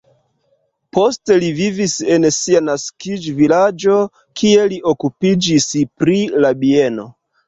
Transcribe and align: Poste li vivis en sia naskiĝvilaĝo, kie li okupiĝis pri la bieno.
Poste 0.97 1.35
li 1.41 1.49
vivis 1.57 1.91
en 2.15 2.23
sia 2.37 2.61
naskiĝvilaĝo, 2.69 3.97
kie 4.41 4.63
li 4.71 4.79
okupiĝis 4.93 5.69
pri 6.01 6.17
la 6.47 6.53
bieno. 6.63 7.07